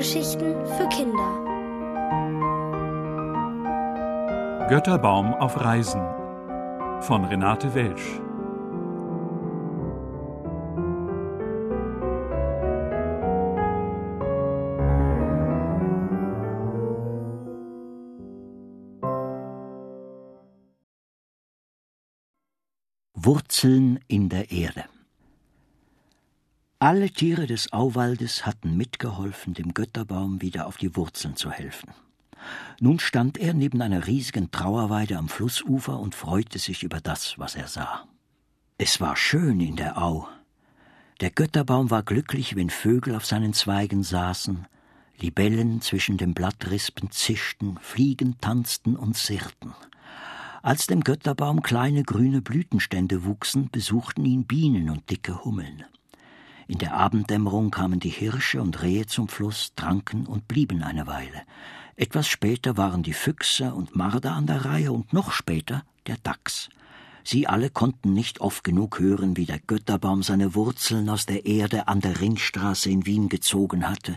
[0.00, 1.30] Hörgeschichten für Kinder.
[4.70, 6.00] Götterbaum auf Reisen
[7.02, 8.18] von Renate Welsch.
[23.12, 24.89] Wurzeln in der Erde.
[26.82, 31.90] Alle Tiere des Auwaldes hatten mitgeholfen, dem Götterbaum wieder auf die Wurzeln zu helfen.
[32.80, 37.54] Nun stand er neben einer riesigen Trauerweide am Flussufer und freute sich über das, was
[37.54, 38.08] er sah.
[38.78, 40.26] Es war schön in der Au.
[41.20, 44.66] Der Götterbaum war glücklich, wenn Vögel auf seinen Zweigen saßen,
[45.18, 49.74] Libellen zwischen den Blattrispen zischten, Fliegen tanzten und sirrten.
[50.62, 55.84] Als dem Götterbaum kleine grüne Blütenstände wuchsen, besuchten ihn Bienen und dicke Hummeln.
[56.70, 61.42] In der Abenddämmerung kamen die Hirsche und Rehe zum Fluss, tranken und blieben eine Weile.
[61.96, 66.68] Etwas später waren die Füchse und Marder an der Reihe und noch später der Dachs.
[67.24, 71.88] Sie alle konnten nicht oft genug hören, wie der Götterbaum seine Wurzeln aus der Erde
[71.88, 74.16] an der Ringstraße in Wien gezogen hatte,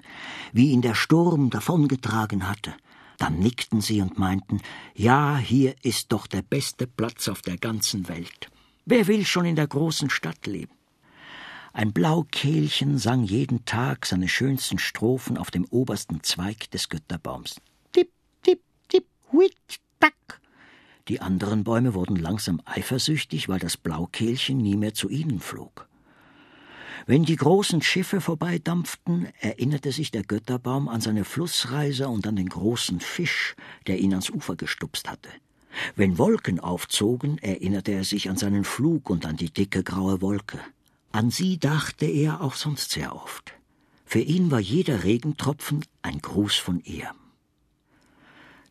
[0.51, 2.75] wie ihn der Sturm davongetragen hatte.
[3.17, 4.61] Dann nickten sie und meinten,
[4.93, 8.51] ja, hier ist doch der beste Platz auf der ganzen Welt.
[8.85, 10.82] Wer will schon in der großen Stadt leben?
[11.75, 17.59] Ein Blaukehlchen sang jeden Tag seine schönsten Strophen auf dem obersten Zweig des Götterbaums.
[17.91, 18.11] Tipp,
[18.43, 19.55] tipp, tipp, huit,
[19.99, 20.39] tack.
[21.07, 25.87] Die anderen Bäume wurden langsam eifersüchtig, weil das Blaukehlchen nie mehr zu ihnen flog.
[27.07, 32.49] Wenn die großen Schiffe vorbeidampften, erinnerte sich der Götterbaum an seine Flussreise und an den
[32.49, 33.55] großen Fisch,
[33.87, 35.29] der ihn ans Ufer gestupst hatte.
[35.95, 40.59] Wenn Wolken aufzogen, erinnerte er sich an seinen Flug und an die dicke graue Wolke.
[41.13, 43.53] An sie dachte er auch sonst sehr oft.
[44.03, 47.11] Für ihn war jeder Regentropfen ein Gruß von ihr.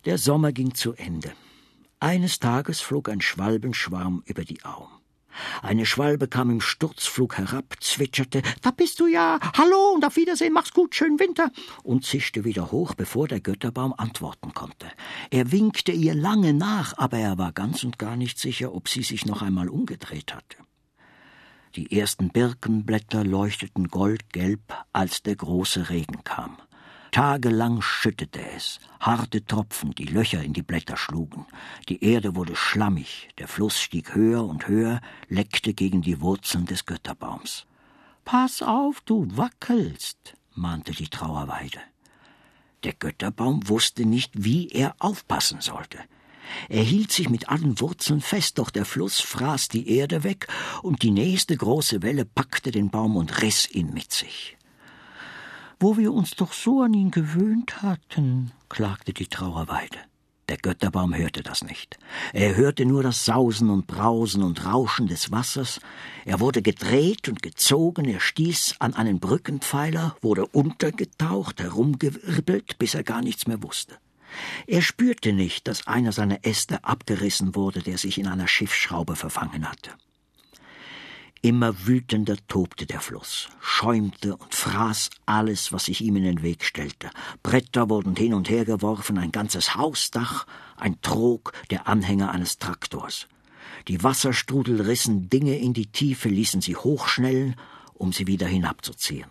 [0.07, 1.33] Der Sommer ging zu Ende.
[2.01, 4.89] Eines Tages flog ein Schwalbenschwarm über die Au.
[5.63, 10.53] Eine Schwalbe kam im Sturzflug herab, zwitscherte, da bist du ja, hallo und auf Wiedersehen,
[10.53, 11.53] mach's gut, schönen Winter,
[11.85, 14.91] und zischte wieder hoch, bevor der Götterbaum antworten konnte.
[15.31, 19.05] Er winkte ihr lange nach, aber er war ganz und gar nicht sicher, ob sie
[19.05, 20.57] sich noch einmal umgedreht hatte.
[21.75, 24.61] Die ersten Birkenblätter leuchteten goldgelb,
[24.93, 26.59] als der große Regen kam.
[27.13, 31.47] Tagelang schüttete es, harte Tropfen, die Löcher in die Blätter schlugen.
[31.89, 36.85] Die Erde wurde schlammig, der Fluss stieg höher und höher, leckte gegen die Wurzeln des
[36.85, 37.67] Götterbaums.
[38.25, 41.81] Pass auf, du wackelst, mahnte die Trauerweide.
[42.85, 45.99] Der Götterbaum wusste nicht, wie er aufpassen sollte.
[46.69, 50.49] Er hielt sich mit allen Wurzeln fest, doch der Fluss fraß die Erde weg,
[50.83, 54.57] und die nächste große Welle packte den Baum und riss ihn mit sich.
[55.81, 59.99] Wo wir uns doch so an ihn gewöhnt hatten, klagte die Trauerweide.
[60.49, 61.99] Der Götterbaum hörte das nicht.
[62.33, 65.81] Er hörte nur das Sausen und Brausen und Rauschen des Wassers.
[66.25, 73.03] Er wurde gedreht und gezogen, er stieß an einen Brückenpfeiler, wurde untergetaucht, herumgewirbelt, bis er
[73.03, 73.97] gar nichts mehr wusste.
[74.67, 79.69] Er spürte nicht, dass einer seiner Äste abgerissen wurde, der sich in einer Schiffsschraube verfangen
[79.69, 79.91] hatte.
[81.45, 86.63] Immer wütender tobte der Fluss, schäumte und fraß alles, was sich ihm in den Weg
[86.63, 87.11] stellte.
[87.43, 93.27] Bretter wurden hin und her geworfen, ein ganzes Hausdach, ein Trog, der Anhänger eines Traktors.
[93.89, 97.57] Die Wasserstrudel rissen Dinge in die Tiefe, ließen sie hochschnellen,
[97.95, 99.27] um sie wieder hinabzuziehen.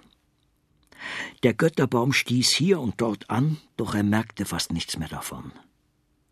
[1.43, 5.51] Der Götterbaum stieß hier und dort an, doch er merkte fast nichts mehr davon.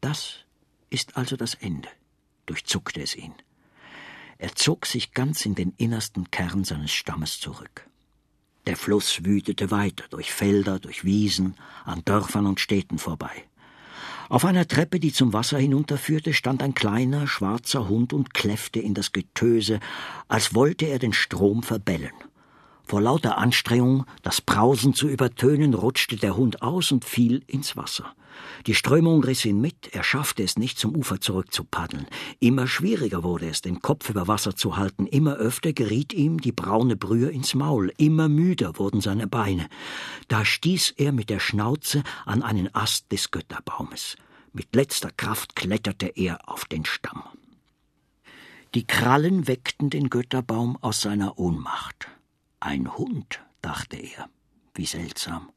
[0.01, 0.45] Das
[0.89, 1.89] ist also das Ende,
[2.45, 3.33] durchzuckte es ihn.
[4.37, 7.87] Er zog sich ganz in den innersten Kern seines Stammes zurück.
[8.67, 13.45] Der Fluss wütete weiter durch Felder, durch Wiesen, an Dörfern und Städten vorbei.
[14.29, 18.93] Auf einer Treppe, die zum Wasser hinunterführte, stand ein kleiner, schwarzer Hund und kläffte in
[18.93, 19.79] das Getöse,
[20.27, 22.13] als wollte er den Strom verbellen.
[22.89, 28.15] Vor lauter Anstrengung, das Brausen zu übertönen, rutschte der Hund aus und fiel ins Wasser.
[28.65, 32.07] Die Strömung riss ihn mit, er schaffte es nicht, zum Ufer zurückzupaddeln.
[32.39, 36.51] Immer schwieriger wurde es, den Kopf über Wasser zu halten, immer öfter geriet ihm die
[36.51, 39.67] braune Brühe ins Maul, immer müder wurden seine Beine.
[40.27, 44.15] Da stieß er mit der Schnauze an einen Ast des Götterbaumes.
[44.51, 47.21] Mit letzter Kraft kletterte er auf den Stamm.
[48.73, 52.07] Die Krallen weckten den Götterbaum aus seiner Ohnmacht.
[52.59, 54.29] Ein Hund, dachte er.
[54.73, 55.49] Wie seltsam.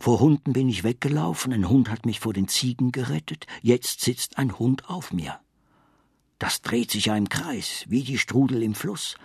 [0.00, 4.38] Vor Hunden bin ich weggelaufen, ein Hund hat mich vor den Ziegen gerettet, jetzt sitzt
[4.38, 5.40] ein Hund auf mir.
[6.38, 9.16] Das dreht sich ja im Kreis, wie die Strudel im Fluss.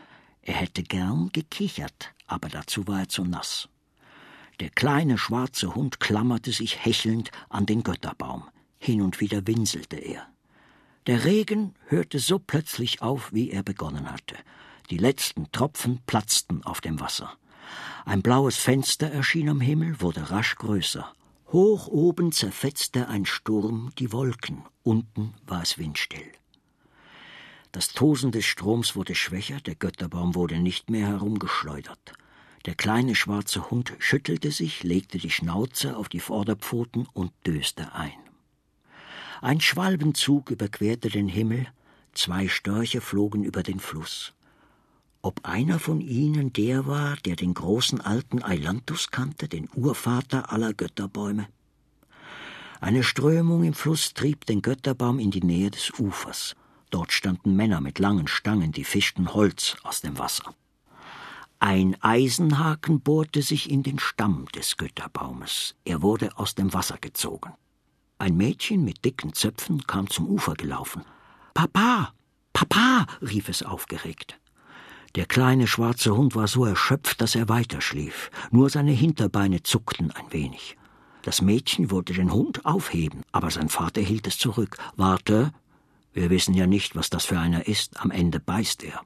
[0.41, 3.69] Er hätte gern gekichert, aber dazu war er zu nass.
[4.59, 8.43] Der kleine schwarze Hund klammerte sich hechelnd an den Götterbaum.
[8.77, 10.27] Hin und wieder winselte er.
[11.07, 14.35] Der Regen hörte so plötzlich auf, wie er begonnen hatte.
[14.89, 17.37] Die letzten Tropfen platzten auf dem Wasser.
[18.05, 21.13] Ein blaues Fenster erschien am Himmel, wurde rasch größer.
[21.51, 26.31] Hoch oben zerfetzte ein Sturm die Wolken, unten war es windstill.
[27.71, 32.13] Das Tosen des Stroms wurde schwächer, der Götterbaum wurde nicht mehr herumgeschleudert.
[32.65, 38.17] Der kleine schwarze Hund schüttelte sich, legte die Schnauze auf die Vorderpfoten und döste ein.
[39.41, 41.67] Ein Schwalbenzug überquerte den Himmel,
[42.13, 44.33] zwei Störche flogen über den Fluss.
[45.21, 50.73] Ob einer von ihnen der war, der den großen alten Eilanthus kannte, den Urvater aller
[50.73, 51.47] Götterbäume?
[52.79, 56.55] Eine Strömung im Fluss trieb den Götterbaum in die Nähe des Ufers.
[56.89, 60.55] Dort standen Männer mit langen Stangen, die fischten Holz aus dem Wasser.
[61.59, 65.75] Ein Eisenhaken bohrte sich in den Stamm des Götterbaumes.
[65.83, 67.51] Er wurde aus dem Wasser gezogen.
[68.17, 71.03] Ein Mädchen mit dicken Zöpfen kam zum Ufer gelaufen.
[71.53, 72.13] Papa,
[72.53, 74.39] Papa, rief es aufgeregt.
[75.15, 78.29] Der kleine schwarze Hund war so erschöpft, dass er weiterschlief.
[78.51, 80.77] Nur seine Hinterbeine zuckten ein wenig.
[81.23, 84.77] Das Mädchen wollte den Hund aufheben, aber sein Vater hielt es zurück.
[84.95, 85.51] Warte,
[86.13, 87.99] wir wissen ja nicht, was das für einer ist.
[87.99, 89.01] Am Ende beißt er.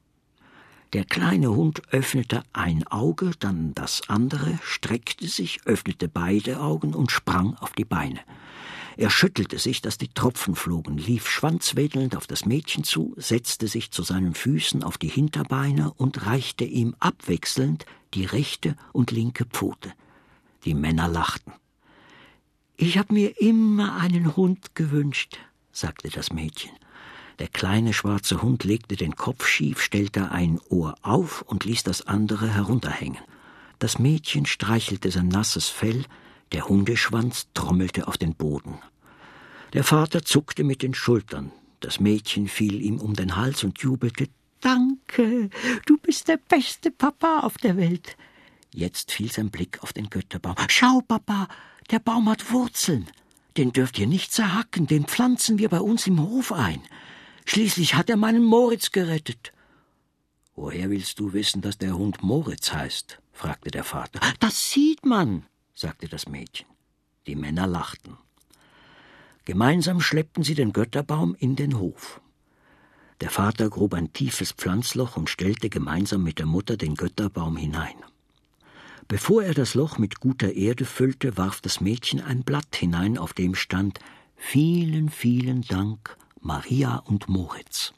[0.93, 7.11] Der kleine Hund öffnete ein Auge, dann das andere, streckte sich, öffnete beide Augen und
[7.11, 8.19] sprang auf die Beine.
[8.95, 13.91] Er schüttelte sich, dass die Tropfen flogen, lief schwanzwedelnd auf das Mädchen zu, setzte sich
[13.91, 19.93] zu seinen Füßen auf die Hinterbeine und reichte ihm abwechselnd die rechte und linke Pfote.
[20.65, 21.53] Die Männer lachten.
[22.77, 25.37] Ich hab mir immer einen Hund gewünscht,
[25.71, 26.71] sagte das Mädchen.
[27.39, 32.05] Der kleine schwarze Hund legte den Kopf schief, stellte ein Ohr auf und ließ das
[32.05, 33.21] andere herunterhängen.
[33.79, 36.05] Das Mädchen streichelte sein nasses Fell,
[36.53, 38.79] der Hundeschwanz trommelte auf den Boden.
[39.73, 41.51] Der Vater zuckte mit den Schultern.
[41.79, 44.27] Das Mädchen fiel ihm um den Hals und jubelte
[44.61, 45.49] Danke,
[45.85, 48.15] du bist der beste Papa auf der Welt.
[48.73, 50.55] Jetzt fiel sein Blick auf den Götterbaum.
[50.69, 51.49] Schau, Papa,
[51.91, 53.07] der Baum hat Wurzeln.
[53.57, 56.81] Den dürft ihr nicht zerhacken, den pflanzen wir bei uns im Hof ein.
[57.45, 59.51] Schließlich hat er meinen Moritz gerettet.
[60.55, 63.19] Woher willst du wissen, dass der Hund Moritz heißt?
[63.33, 64.21] fragte der Vater.
[64.39, 66.67] Das sieht man, sagte das Mädchen.
[67.27, 68.17] Die Männer lachten.
[69.45, 72.21] Gemeinsam schleppten sie den Götterbaum in den Hof.
[73.21, 77.95] Der Vater grub ein tiefes Pflanzloch und stellte gemeinsam mit der Mutter den Götterbaum hinein.
[79.07, 83.33] Bevor er das Loch mit guter Erde füllte, warf das Mädchen ein Blatt hinein, auf
[83.33, 83.99] dem stand
[84.35, 87.93] Vielen, vielen Dank, Maria und Moritz.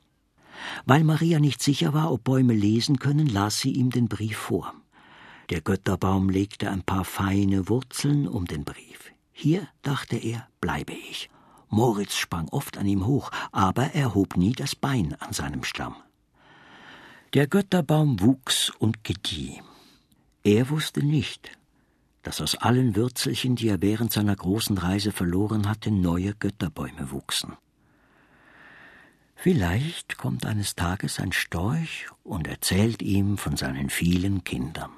[0.85, 4.73] Weil Maria nicht sicher war, ob Bäume lesen können, las sie ihm den Brief vor.
[5.49, 9.11] Der Götterbaum legte ein paar feine Wurzeln um den Brief.
[9.31, 11.29] Hier, dachte er, bleibe ich.
[11.69, 15.95] Moritz sprang oft an ihm hoch, aber er hob nie das Bein an seinem Stamm.
[17.33, 19.61] Der Götterbaum wuchs und gedieh.
[20.43, 21.51] Er wusste nicht,
[22.23, 27.53] dass aus allen Würzelchen, die er während seiner großen Reise verloren hatte, neue Götterbäume wuchsen.
[29.35, 34.91] Vielleicht kommt eines Tages ein Storch und erzählt ihm von seinen vielen Kindern.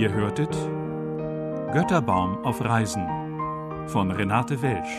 [0.00, 0.56] Ihr hörtet
[1.74, 3.06] Götterbaum auf Reisen
[3.86, 4.96] von Renate Welsch.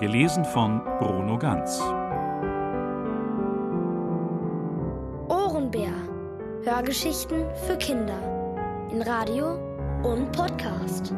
[0.00, 1.80] Gelesen von Bruno Ganz.
[5.28, 5.92] Ohrenbär.
[6.64, 8.18] Hörgeschichten für Kinder.
[8.90, 9.54] In Radio
[10.02, 11.14] und Podcast.